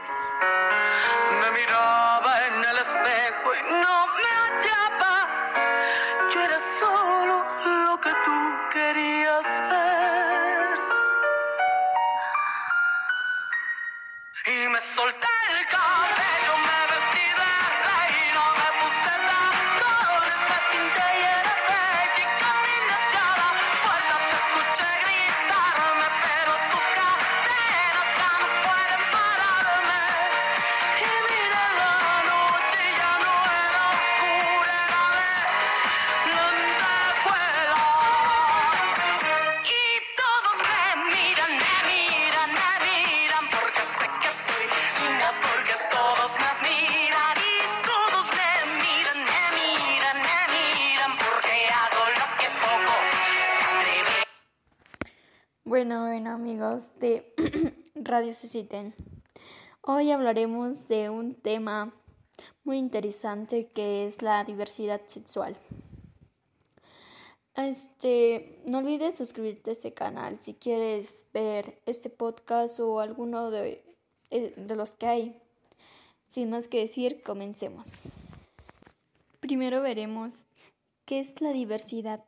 [0.00, 5.15] Me miraba en el espejo y no me hallaba.
[57.00, 57.32] De
[57.94, 58.94] Radio Susciten.
[59.82, 61.92] Hoy hablaremos de un tema
[62.64, 65.56] muy interesante que es la diversidad sexual.
[67.54, 73.82] Este, no olvides suscribirte a este canal si quieres ver este podcast o alguno de,
[74.30, 75.42] eh, de los que hay.
[76.28, 78.00] Sin más que decir, comencemos.
[79.40, 80.44] Primero veremos
[81.04, 82.24] qué es la diversidad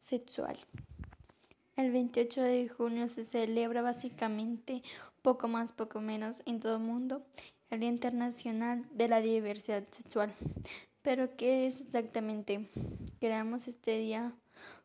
[0.00, 0.56] sexual.
[1.76, 4.82] El 28 de junio se celebra básicamente,
[5.22, 7.26] poco más, poco menos, en todo el mundo,
[7.68, 10.32] el Día Internacional de la Diversidad Sexual.
[11.02, 12.70] Pero, ¿qué es exactamente?
[13.18, 14.32] Creamos este día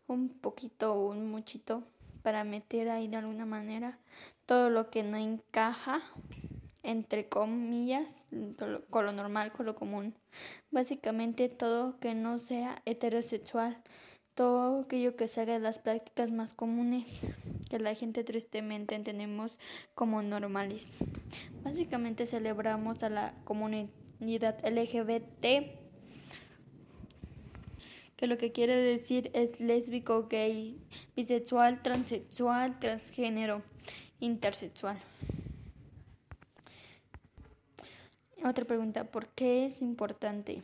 [0.07, 1.83] un poquito o un muchito
[2.23, 3.99] para meter ahí de alguna manera
[4.47, 6.01] todo lo que no encaja
[6.81, 8.25] entre comillas
[8.89, 10.15] con lo normal, con lo común.
[10.71, 13.77] Básicamente todo que no sea heterosexual,
[14.39, 17.27] todo aquello que salga de las prácticas más comunes
[17.69, 19.59] que la gente tristemente entendemos
[19.95, 20.95] como normales.
[21.61, 25.41] Básicamente celebramos a la comunidad LGBT
[28.15, 30.77] que lo que quiere decir es lésbico, gay,
[31.17, 33.61] bisexual, transexual, transgénero,
[34.21, 34.97] intersexual.
[38.45, 40.63] Otra pregunta, ¿por qué es importante?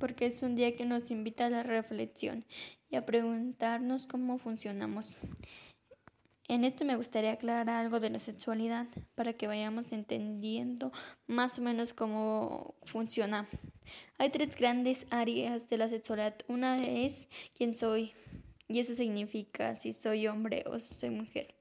[0.00, 2.44] Porque es un día que nos invita a la reflexión
[2.90, 5.16] y a preguntarnos cómo funcionamos.
[6.48, 10.90] En esto me gustaría aclarar algo de la sexualidad para que vayamos entendiendo
[11.28, 13.48] más o menos cómo funciona.
[14.18, 16.34] Hay tres grandes áreas de la sexualidad.
[16.48, 18.14] Una es quién soy
[18.66, 21.54] y eso significa si soy hombre o si soy mujer.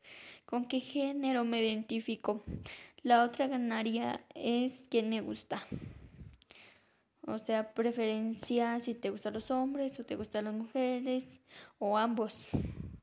[0.45, 2.43] ¿Con qué género me identifico?
[3.03, 5.67] La otra gran área es quién me gusta.
[7.29, 11.23] O sea, preferencia si te gustan los hombres o te gustan las mujeres
[11.77, 12.35] o ambos.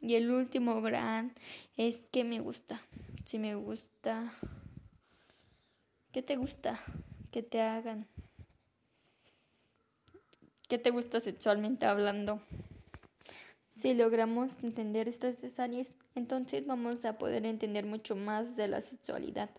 [0.00, 1.32] Y el último gran
[1.76, 2.80] es que me gusta.
[3.24, 4.32] Si me gusta,
[6.12, 6.80] ¿qué te gusta?
[7.30, 8.08] Que te hagan.
[10.68, 12.40] ¿Qué te gusta sexualmente hablando?
[13.70, 18.80] Si logramos entender estas tres áreas, entonces vamos a poder entender mucho más de la
[18.80, 19.50] sexualidad.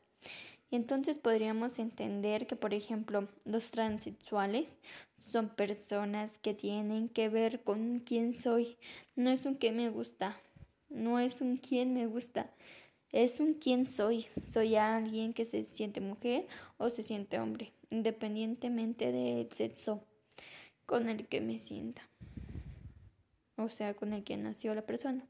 [0.69, 4.77] Y entonces podríamos entender que, por ejemplo, los transexuales
[5.15, 8.77] son personas que tienen que ver con quién soy.
[9.15, 10.37] No es un qué me gusta,
[10.89, 12.51] no es un quién me gusta,
[13.11, 14.27] es un quién soy.
[14.45, 16.47] Soy alguien que se siente mujer
[16.77, 20.03] o se siente hombre, independientemente del sexo
[20.85, 22.01] con el que me sienta.
[23.55, 25.25] O sea, con el que nació la persona.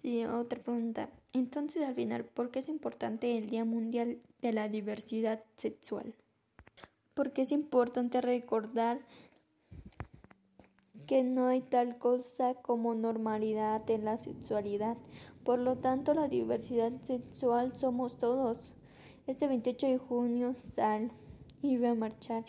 [0.00, 1.10] Sí, otra pregunta.
[1.34, 6.14] Entonces, al final, ¿por qué es importante el Día Mundial de la Diversidad Sexual?
[7.14, 9.00] Porque es importante recordar
[11.06, 14.98] que no hay tal cosa como normalidad en la sexualidad.
[15.42, 18.58] Por lo tanto, la diversidad sexual somos todos.
[19.26, 21.12] Este 28 de junio sal
[21.62, 22.44] y ve a marchar.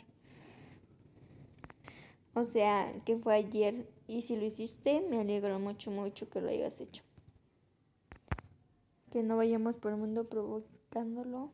[2.33, 3.87] O sea, que fue ayer.
[4.07, 7.03] Y si lo hiciste, me alegro mucho, mucho que lo hayas hecho
[9.13, 11.51] que no vayamos por el mundo provocándolo.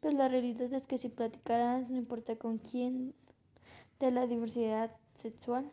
[0.00, 3.12] Pero la realidad es que si platicaras, no importa con quién,
[3.98, 5.70] de la diversidad sexual,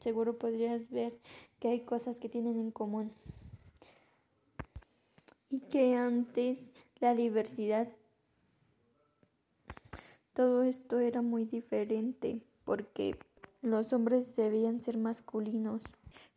[0.00, 1.18] seguro podrías ver
[1.58, 3.10] que hay cosas que tienen en común.
[5.50, 7.88] Y que antes la diversidad,
[10.32, 13.18] todo esto era muy diferente, porque
[13.62, 15.82] los hombres debían ser masculinos.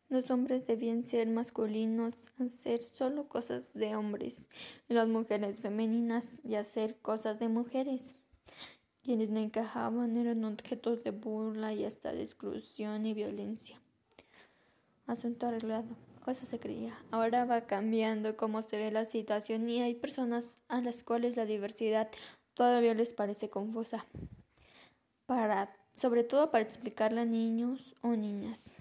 [0.10, 4.50] Los hombres debían ser masculinos, hacer solo cosas de hombres,
[4.88, 8.16] y las mujeres femeninas y hacer cosas de mujeres.
[9.04, 13.80] Quienes no encajaban eran objetos de burla y hasta de exclusión y violencia.
[15.06, 15.96] Asunto arreglado.
[16.26, 16.98] cosa se creía.
[17.12, 21.46] Ahora va cambiando cómo se ve la situación y hay personas a las cuales la
[21.46, 22.10] diversidad
[22.56, 24.06] todavía les parece confusa.
[25.28, 28.72] Para, sobre todo para explicarla a niños o niñas.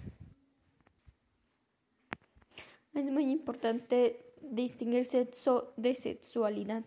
[2.93, 6.83] Es muy importante distinguir sexo de sexualidad.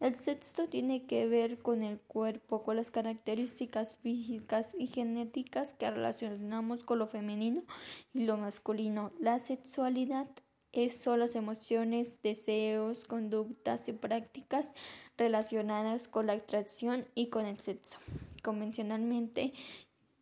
[0.00, 5.90] El sexo tiene que ver con el cuerpo, con las características físicas y genéticas que
[5.90, 7.62] relacionamos con lo femenino
[8.12, 9.12] y lo masculino.
[9.18, 10.28] La sexualidad
[10.72, 14.72] es son las emociones, deseos, conductas y prácticas
[15.16, 17.98] relacionadas con la atracción y con el sexo.
[18.42, 19.54] Convencionalmente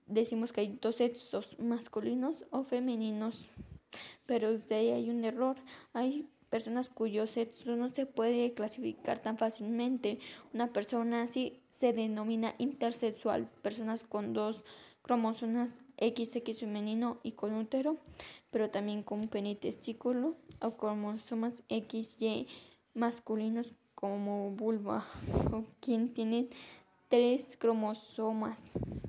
[0.06, 3.48] decimos que hay dos sexos, masculinos o femeninos,
[4.26, 5.56] pero de ahí hay un error.
[5.92, 10.18] Hay personas cuyo sexo no se puede clasificar tan fácilmente.
[10.52, 14.64] Una persona así se denomina intersexual, personas con dos
[15.02, 17.96] cromosomas XX femenino y con útero,
[18.50, 22.46] pero también con penitestículo o cromosomas XY
[22.94, 25.06] masculinos como vulva,
[25.52, 26.48] o quien tiene
[27.14, 28.60] tres cromosomas,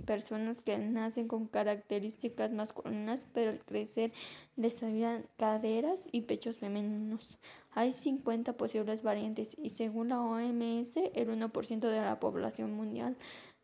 [0.06, 4.12] personas que nacen con características masculinas, pero al crecer
[4.56, 7.40] desarrollan caderas y pechos femeninos.
[7.72, 13.18] Hay 50 posibles variantes y según la OMS, el 1% de la población mundial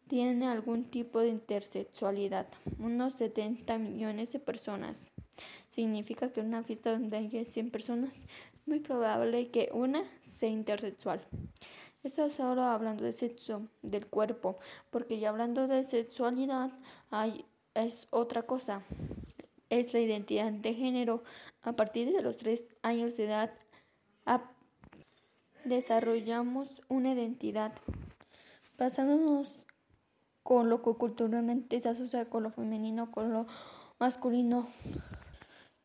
[0.07, 2.47] tiene algún tipo de intersexualidad,
[2.79, 5.11] unos 70 millones de personas.
[5.69, 8.25] Significa que en una fiesta donde hay 100 personas,
[8.65, 11.21] muy probable que una sea intersexual.
[12.03, 14.57] Esto solo hablando de sexo, del cuerpo,
[14.89, 16.71] porque ya hablando de sexualidad
[17.11, 17.45] hay,
[17.75, 18.81] es otra cosa.
[19.69, 21.23] Es la identidad de género.
[21.61, 23.53] A partir de los tres años de edad
[25.63, 27.71] desarrollamos una identidad
[28.79, 29.67] basándonos
[30.41, 33.45] con lo que culturalmente se asocia con lo femenino, con lo
[33.99, 34.67] masculino,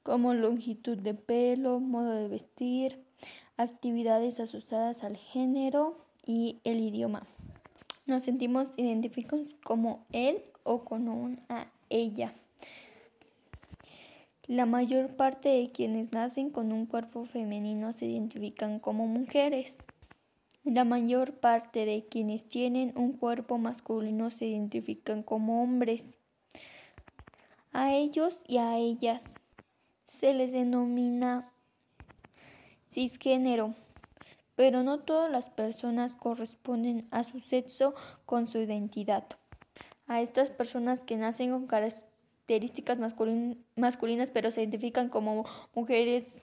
[0.03, 3.05] como longitud de pelo, modo de vestir,
[3.59, 7.27] actividades asociadas al género y el idioma.
[8.07, 12.35] Nos sentimos identificados como él o con una ella.
[14.47, 19.73] La mayor parte de quienes nacen con un cuerpo femenino se identifican como mujeres.
[20.63, 26.17] La mayor parte de quienes tienen un cuerpo masculino se identifican como hombres.
[27.73, 29.35] A ellos y a ellas
[30.07, 31.51] se les denomina
[32.91, 33.75] cisgénero
[34.57, 37.95] pero no todas las personas corresponden a su sexo
[38.25, 39.25] con su identidad.
[40.09, 42.99] A estas personas que nacen con características
[43.77, 45.45] masculinas pero se identifican como
[45.75, 46.43] mujeres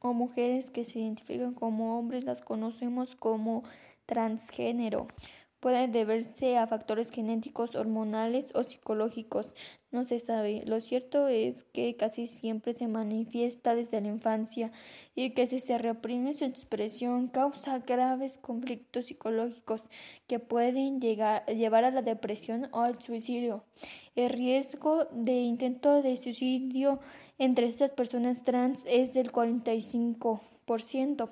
[0.00, 3.64] o mujeres que se identifican como hombres las conocemos como
[4.04, 5.08] transgénero
[5.64, 9.54] puede deberse a factores genéticos, hormonales o psicológicos.
[9.92, 10.62] No se sabe.
[10.66, 14.72] Lo cierto es que casi siempre se manifiesta desde la infancia
[15.14, 19.80] y que si se reprime su expresión causa graves conflictos psicológicos
[20.26, 23.64] que pueden llegar, llevar a la depresión o al suicidio.
[24.16, 27.00] El riesgo de intento de suicidio
[27.38, 31.30] entre estas personas trans es del 45%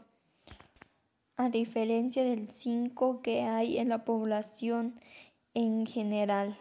[1.37, 5.01] a diferencia del 5 que hay en la población
[5.55, 6.57] en general.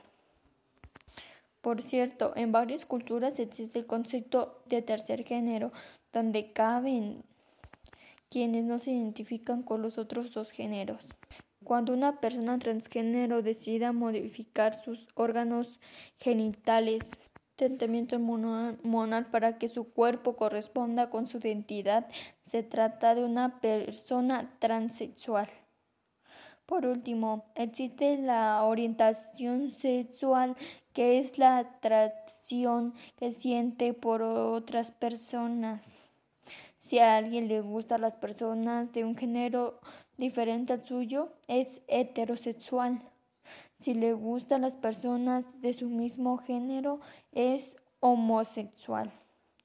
[1.62, 5.72] Por cierto, en varias culturas existe el concepto de tercer género,
[6.12, 7.24] donde caben
[8.30, 11.06] quienes no se identifican con los otros dos géneros.
[11.64, 15.80] Cuando una persona transgénero decida modificar sus órganos
[16.18, 17.04] genitales,
[17.70, 22.08] tratamiento hormonal para que su cuerpo corresponda con su identidad.
[22.46, 25.48] Se trata de una persona transexual.
[26.66, 30.56] Por último, existe la orientación sexual,
[30.94, 36.00] que es la atracción que siente por otras personas.
[36.80, 39.80] Si a alguien le gustan las personas de un género
[40.18, 43.02] diferente al suyo, es heterosexual.
[43.82, 47.00] Si le gustan las personas de su mismo género,
[47.32, 49.12] es homosexual.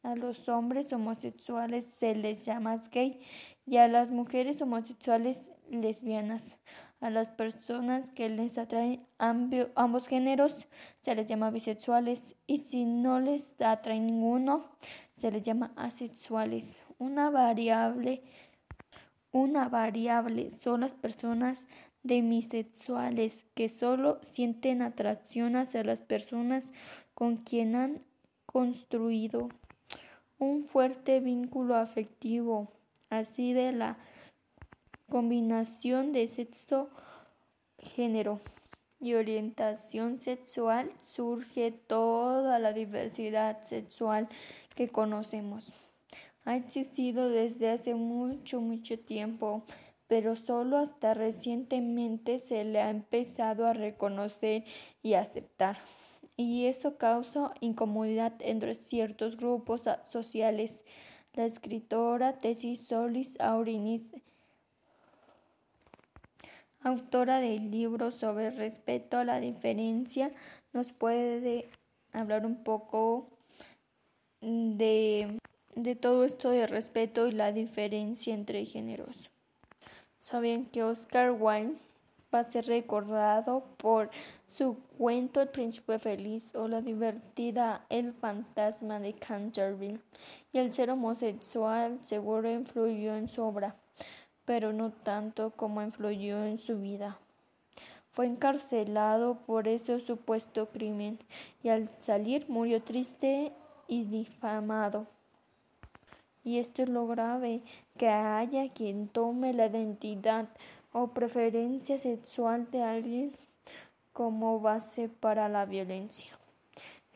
[0.03, 3.21] A los hombres homosexuales se les llama gay
[3.67, 6.57] y a las mujeres homosexuales lesbianas.
[7.01, 10.67] A las personas que les atraen ambos géneros
[11.03, 14.65] se les llama bisexuales y si no les atrae ninguno
[15.15, 16.81] se les llama asexuales.
[16.99, 18.23] Una variable
[19.37, 21.67] una variable son las personas
[22.07, 26.65] demisexuales que solo sienten atracción hacia las personas
[27.15, 28.03] con quien han
[28.47, 29.49] construido
[30.39, 32.69] un fuerte vínculo afectivo,
[33.11, 33.97] así de la
[35.09, 36.89] combinación de sexo
[37.79, 38.41] género.
[38.99, 44.27] y orientación sexual surge toda la diversidad sexual
[44.75, 45.71] que conocemos.
[46.47, 49.65] Ha existido desde hace mucho, mucho tiempo,
[50.09, 54.65] pero solo hasta recientemente se le ha empezado a reconocer
[55.03, 55.79] y aceptar.
[56.37, 60.83] Y eso causa incomodidad entre ciertos grupos sociales.
[61.33, 64.13] La escritora Tessie Solis Aurinis
[66.87, 70.31] autora del libro sobre respeto a la diferencia,
[70.73, 71.69] nos puede
[72.13, 73.29] hablar un poco
[74.41, 75.39] de,
[75.75, 79.31] de todo esto de respeto y la diferencia entre géneros.
[80.19, 81.79] Saben que Oscar Wilde
[82.35, 84.11] va a ser recordado por
[84.47, 90.01] su cuento El Príncipe Feliz o la divertida El Fantasma de Canterville
[90.53, 93.77] y el ser homosexual seguro influyó en su obra
[94.47, 97.19] pero no tanto como influyó en su vida.
[98.13, 101.19] Fue encarcelado por ese supuesto crimen
[101.63, 103.53] y al salir murió triste
[103.89, 105.07] y difamado.
[106.47, 107.61] Y esto es lo grave,
[107.99, 110.49] que haya quien tome la identidad
[110.93, 113.33] o preferencia sexual de alguien
[114.13, 116.31] como base para la violencia.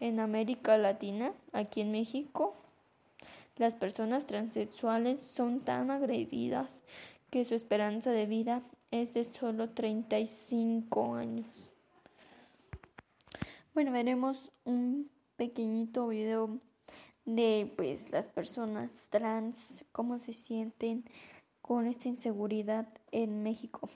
[0.00, 2.56] En América Latina, aquí en México,
[3.56, 6.82] las personas transexuales son tan agredidas
[7.30, 11.70] que su esperanza de vida es de solo 35 años.
[13.74, 16.58] Bueno, veremos un pequeñito video
[17.36, 21.04] de pues las personas trans, cómo se sienten
[21.60, 23.88] con esta inseguridad en México.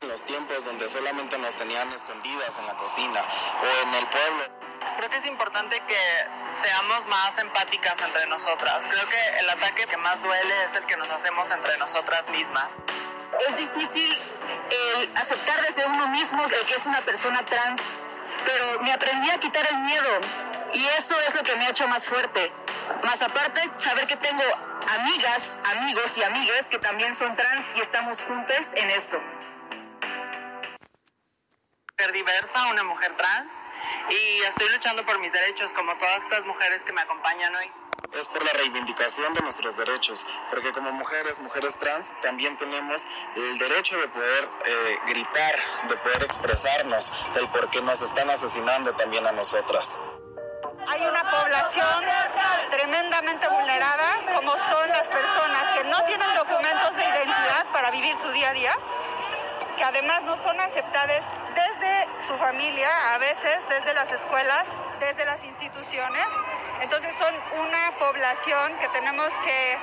[0.00, 4.62] Los tiempos donde solamente nos tenían escondidas en la cocina o en el pueblo.
[4.96, 8.86] Creo que es importante que seamos más empáticas entre nosotras.
[8.88, 12.74] Creo que el ataque que más duele es el que nos hacemos entre nosotras mismas.
[13.48, 14.12] Es difícil
[14.70, 17.98] el aceptar desde uno mismo que es una persona trans,
[18.44, 20.20] pero me aprendí a quitar el miedo
[20.74, 22.52] y eso es lo que me ha hecho más fuerte.
[23.04, 24.42] Más aparte, saber que tengo
[24.88, 29.20] amigas, amigos y amigas que también son trans y estamos juntos en esto.
[31.98, 33.52] Ser diversa, una mujer trans,
[34.10, 37.70] y estoy luchando por mis derechos como todas estas mujeres que me acompañan hoy.
[38.18, 43.58] Es por la reivindicación de nuestros derechos, porque como mujeres, mujeres trans, también tenemos el
[43.58, 45.54] derecho de poder eh, gritar,
[45.88, 49.96] de poder expresarnos del por qué nos están asesinando también a nosotras.
[50.88, 52.04] Hay una población
[52.70, 58.30] tremendamente vulnerada, como son las personas que no tienen documentos de identidad para vivir su
[58.32, 58.74] día a día,
[59.76, 61.24] que además no son aceptadas
[61.54, 64.68] desde su familia, a veces desde las escuelas,
[65.00, 66.26] desde las instituciones.
[66.80, 69.78] Entonces son una población que tenemos que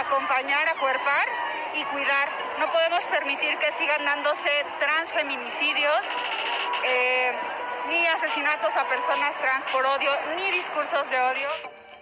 [0.00, 1.28] acompañar, acuerpar
[1.74, 2.28] y cuidar.
[2.58, 6.02] No podemos permitir que sigan dándose transfeminicidios,
[6.84, 7.38] eh,
[7.88, 11.48] ni asesinatos a personas trans por odio, ni discursos de odio.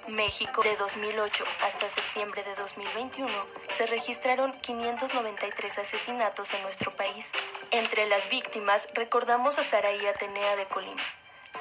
[0.08, 3.28] México de 2008 hasta septiembre de 2021
[3.72, 7.30] se registraron 593 asesinatos en nuestro país.
[7.70, 11.02] Entre las víctimas recordamos a Saraí Atenea de Colima,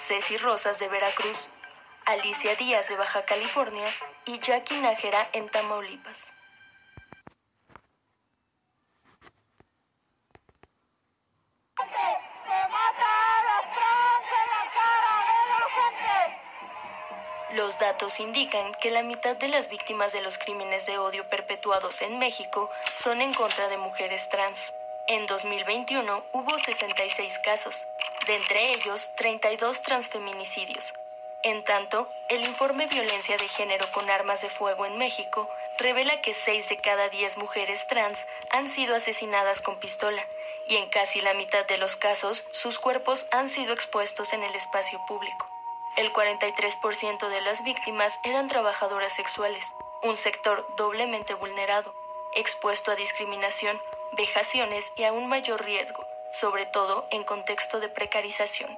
[0.08, 1.48] Ceci Rosas de Veracruz,
[2.06, 3.88] Alicia Díaz de Baja California
[4.26, 6.39] y Jackie Nájera en Tamaulipas.
[17.54, 22.04] Los datos indican que la mitad de las víctimas de los crímenes de odio perpetuados
[22.04, 24.76] en México son en contra de mujeres trans.
[25.08, 27.88] En 2021 hubo 66 casos,
[28.28, 30.94] de entre ellos 32 transfeminicidios.
[31.42, 36.36] En tanto, el informe Violencia de Género con Armas de Fuego en México revela que
[36.36, 40.24] 6 de cada 10 mujeres trans han sido asesinadas con pistola
[40.68, 44.54] y en casi la mitad de los casos sus cuerpos han sido expuestos en el
[44.54, 45.59] espacio público.
[45.98, 51.94] El 43% de las víctimas eran trabajadoras sexuales, un sector doblemente vulnerado,
[52.36, 53.82] expuesto a discriminación,
[54.14, 58.78] vejaciones y a un mayor riesgo, sobre todo en contexto de precarización.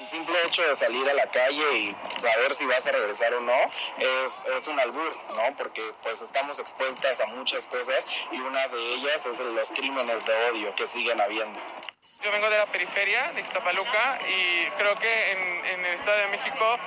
[0.00, 3.40] El simple hecho de salir a la calle y saber si vas a regresar o
[3.40, 3.56] no
[3.98, 5.56] es, es un albur, ¿no?
[5.56, 10.32] Porque pues estamos expuestas a muchas cosas y una de ellas es los crímenes de
[10.50, 11.58] odio que siguen habiendo.
[12.22, 16.28] Yo vengo de la periferia, de Ixtapaluca, y creo que en, en el Estado de
[16.28, 16.78] México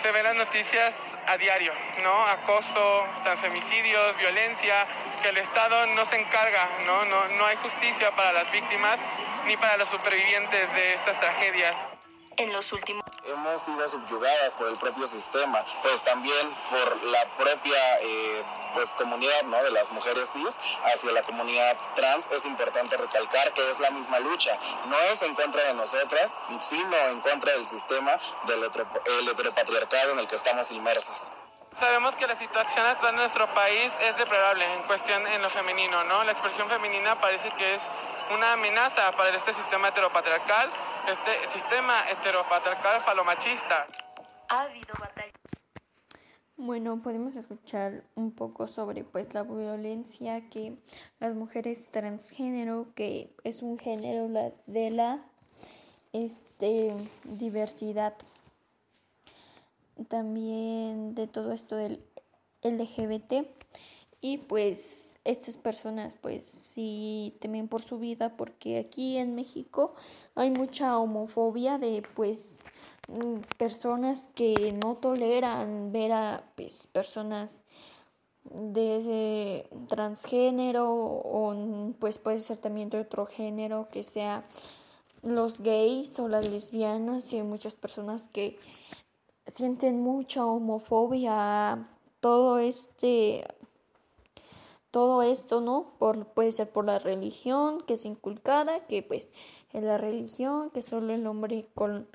[0.00, 0.94] se ven las noticias
[1.26, 2.26] a diario, ¿no?
[2.26, 4.86] Acoso, transfemicidios, violencia,
[5.22, 7.04] que el Estado no se encarga, ¿no?
[7.04, 8.98] No, no hay justicia para las víctimas
[9.46, 11.76] ni para los supervivientes de estas tragedias.
[12.36, 18.00] En los últimos hemos sido subyugadas por el propio sistema, pues también por la propia
[18.00, 19.62] eh, pues comunidad ¿no?
[19.62, 24.18] de las mujeres cis hacia la comunidad trans, es importante recalcar que es la misma
[24.20, 30.12] lucha, no es en contra de nosotras, sino en contra del sistema del el heteropatriarcado
[30.12, 31.28] en el que estamos inmersas.
[31.78, 36.02] Sabemos que la situación actual en nuestro país es deplorable en cuestión en lo femenino,
[36.04, 36.24] ¿no?
[36.24, 37.82] La expresión femenina parece que es
[38.34, 40.70] una amenaza para este sistema heteropatriarcal,
[41.08, 43.86] este sistema heteropatriarcal falomachista.
[44.48, 45.32] Ha habido batalla.
[46.56, 50.76] Bueno, podemos escuchar un poco sobre pues la violencia que
[51.20, 54.28] las mujeres transgénero, que es un género
[54.66, 55.20] de la
[56.12, 56.94] este,
[57.24, 58.14] diversidad
[60.08, 62.04] también de todo esto del
[62.62, 63.46] LGBT
[64.20, 69.94] y pues estas personas pues sí temen por su vida porque aquí en México
[70.34, 72.60] hay mucha homofobia de pues
[73.08, 77.62] mm, personas que no toleran ver a pues, personas
[78.44, 81.54] de transgénero o
[81.98, 84.44] pues puede ser también de otro género que sea
[85.22, 88.58] los gays o las lesbianas y hay muchas personas que
[89.46, 91.88] sienten mucha homofobia,
[92.20, 93.44] todo este
[94.96, 95.92] todo esto, ¿no?
[95.98, 99.30] Por, puede ser por la religión que es inculcada, que pues
[99.74, 102.08] en la religión que solo el hombre con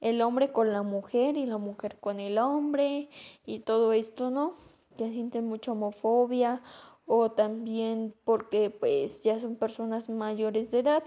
[0.00, 3.08] el hombre con la mujer y la mujer con el hombre
[3.44, 4.54] y todo esto, ¿no?
[4.96, 6.62] Que sienten mucha homofobia
[7.06, 11.02] o también porque pues ya son personas mayores de edad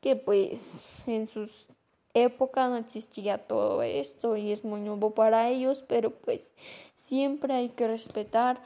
[0.00, 1.66] que pues en sus
[2.14, 6.52] época no existía todo esto y es muy nuevo para ellos, pero pues
[6.94, 8.60] siempre hay que respetar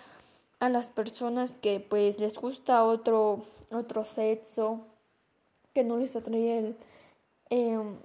[0.61, 4.81] a las personas que pues les gusta otro otro sexo
[5.75, 6.77] que no les atrae el
[7.51, 7.97] em,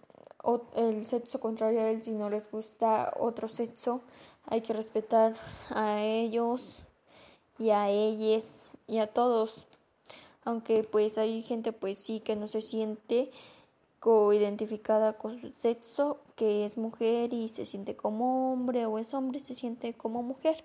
[0.75, 4.01] el sexo contrario a él si no les gusta otro sexo
[4.47, 5.35] hay que respetar
[5.69, 6.77] a ellos
[7.59, 9.65] y a ellas y a todos
[10.43, 13.31] aunque pues hay gente pues sí que no se siente
[14.33, 19.39] identificada con su sexo, que es mujer y se siente como hombre o es hombre
[19.39, 20.63] se siente como mujer.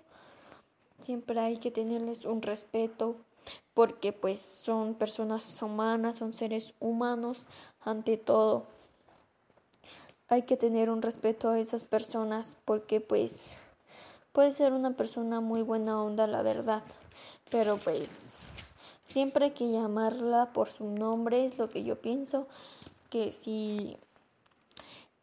[1.01, 3.15] Siempre hay que tenerles un respeto
[3.73, 7.47] porque pues son personas humanas, son seres humanos
[7.81, 8.65] ante todo.
[10.27, 13.57] Hay que tener un respeto a esas personas porque pues
[14.31, 16.83] puede ser una persona muy buena onda, la verdad,
[17.49, 18.33] pero pues
[19.05, 22.47] siempre hay que llamarla por su nombre, es lo que yo pienso
[23.09, 23.97] que si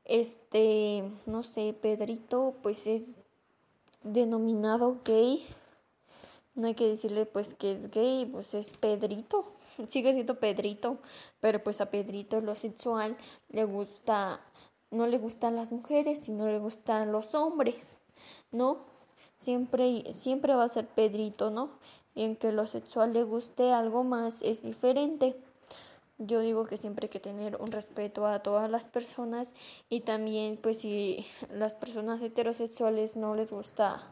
[0.05, 3.17] este, no sé, Pedrito, pues es
[4.03, 5.47] denominado gay,
[6.59, 9.53] no hay que decirle pues que es gay, pues es Pedrito,
[9.89, 10.99] sigue siendo Pedrito,
[11.41, 13.17] pero pues a Pedrito lo sexual
[13.51, 14.41] le gusta,
[14.91, 18.01] no le gustan las mujeres, sino le gustan los hombres,
[18.51, 18.79] ¿no?
[19.39, 21.71] Siempre, siempre va a ser Pedrito, ¿no?
[22.17, 25.37] Y en que lo sexual le guste algo más es diferente.
[26.21, 29.53] Yo digo que siempre hay que tener un respeto a todas las personas
[29.89, 34.03] y también pues si las personas heterosexuales no les gusta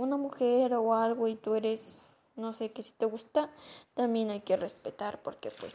[0.00, 3.50] una mujer o algo y tú eres no sé que si te gusta
[3.94, 5.74] también hay que respetar porque pues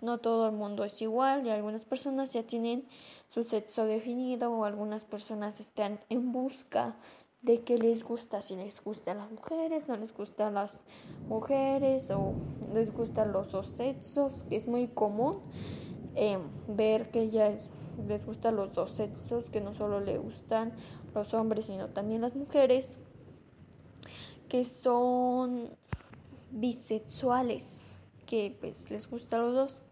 [0.00, 2.88] no todo el mundo es igual y algunas personas ya tienen
[3.28, 6.96] su sexo definido o algunas personas están en busca
[7.42, 10.80] de qué les gusta, si les gustan las mujeres, no les gustan las
[11.28, 12.34] mujeres o
[12.74, 15.40] les gustan los dos sexos, es muy común
[16.14, 17.54] em, ver que ya
[18.08, 20.72] les gustan los dos sexos, que no solo le gustan
[21.14, 22.98] los hombres, sino también las mujeres,
[24.56, 25.68] que son
[26.50, 27.82] bisexuales,
[28.24, 29.82] que pues les gustan los dos.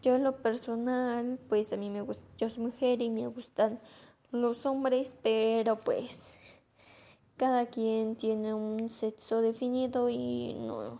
[0.00, 3.78] Yo en lo personal, pues a mí me gusta, yo soy mujer y me gustan
[4.32, 6.32] los hombres, pero pues
[7.36, 10.98] cada quien tiene un sexo definido y no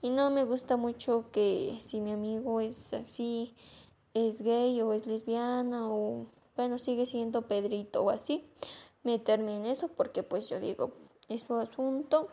[0.00, 3.56] y no me gusta mucho que si mi amigo es así
[4.14, 8.44] es gay o es lesbiana o bueno sigue siendo Pedrito o así
[9.02, 12.28] meterme en eso porque pues yo digo es su asunto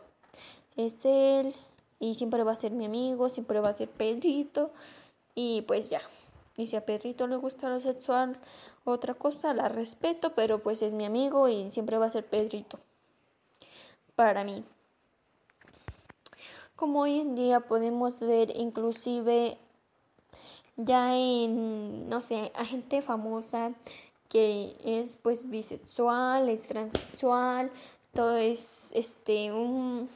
[0.76, 1.54] es él
[2.00, 4.70] y siempre va a ser mi amigo siempre va a ser Pedrito
[5.34, 6.00] y pues ya
[6.56, 8.38] y si a Pedrito le gusta lo sexual
[8.84, 12.78] otra cosa la respeto pero pues es mi amigo y siempre va a ser Pedrito
[14.14, 14.64] para mí.
[16.76, 19.58] Como hoy en día podemos ver inclusive
[20.76, 23.72] ya en, no sé, a gente famosa
[24.28, 27.70] que es pues bisexual, es transexual,
[28.14, 30.08] todo es este un,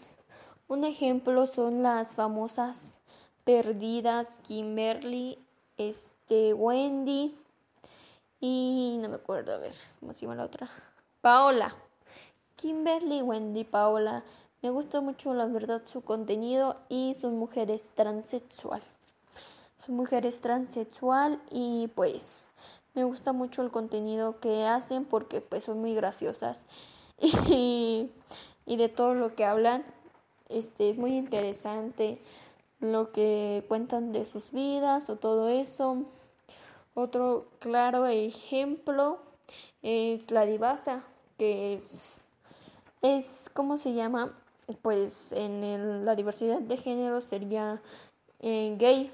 [0.69, 3.01] un ejemplo son las famosas
[3.45, 5.39] perdidas Kimberly,
[5.77, 7.37] este Wendy
[8.41, 10.71] y no me acuerdo, a ver, ¿cómo se llama la otra?
[11.21, 11.75] Paola.
[12.55, 14.23] Kimberly Wendy Paola.
[14.63, 18.83] Me gusta mucho la verdad su contenido y sus mujeres transexual.
[19.79, 22.49] Son mujeres transexual y pues
[22.95, 26.65] me gusta mucho el contenido que hacen porque pues son muy graciosas
[27.49, 28.11] y,
[28.67, 29.85] y de todo lo que hablan
[30.49, 32.19] este es muy interesante
[32.81, 36.05] lo que cuentan de sus vidas o todo eso
[36.95, 39.19] otro claro ejemplo
[39.83, 41.05] es la divasa
[41.39, 42.17] que es
[43.03, 44.33] es cómo se llama
[44.83, 47.81] pues en la diversidad de género sería
[48.41, 49.11] eh, gay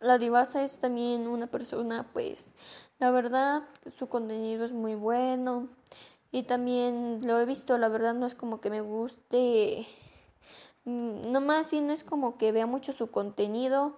[0.00, 2.54] la divasa es también una persona, pues,
[3.00, 3.64] la verdad,
[3.98, 5.68] su contenido es muy bueno.
[6.30, 9.86] Y también lo he visto, la verdad no es como que me guste.
[10.84, 13.94] mm, No más bien no es como que vea mucho su contenido,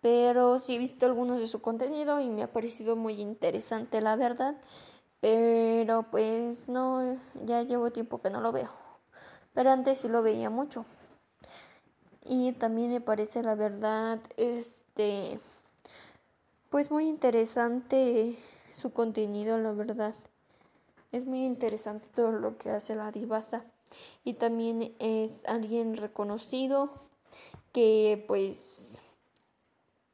[0.00, 4.16] pero sí he visto algunos de su contenido y me ha parecido muy interesante, la
[4.16, 4.56] verdad.
[5.20, 8.70] Pero pues no, ya llevo tiempo que no lo veo.
[9.54, 10.86] Pero antes sí lo veía mucho.
[12.24, 15.40] Y también me parece la verdad, este,
[16.70, 18.38] pues muy interesante
[18.74, 20.14] su contenido, la verdad.
[21.12, 23.64] Es muy interesante todo lo que hace la divasa.
[24.24, 26.90] Y también es alguien reconocido
[27.72, 29.00] que pues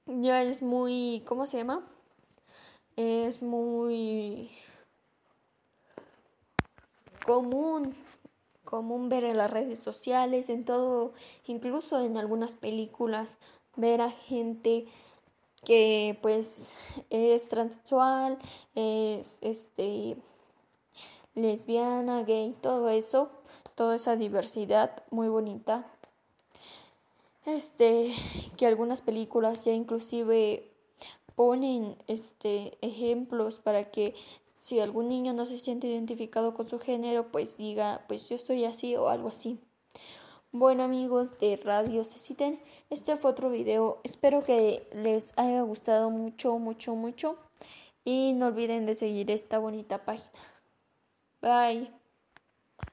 [0.07, 1.85] ya es muy, ¿cómo se llama?
[2.97, 4.51] Es muy
[7.25, 7.95] común
[8.75, 11.13] común ver en las redes sociales, en todo,
[11.47, 13.29] incluso en algunas películas,
[13.77, 14.87] ver a gente
[15.65, 16.77] que pues
[17.09, 18.37] es transexual,
[18.75, 20.17] es este
[21.35, 23.31] lesbiana, gay, todo eso,
[23.75, 25.87] toda esa diversidad muy bonita.
[27.47, 28.13] Este,
[28.57, 30.71] que algunas películas ya inclusive
[31.35, 34.15] ponen este ejemplos para que
[34.57, 38.65] si algún niño no se siente identificado con su género, pues diga, pues yo estoy
[38.65, 39.59] así o algo así.
[40.53, 43.99] Bueno amigos de Radio Ceciten, este fue otro video.
[44.05, 47.37] Espero que les haya gustado mucho, mucho, mucho.
[48.05, 50.31] Y no olviden de seguir esta bonita página.
[51.45, 51.91] Bye.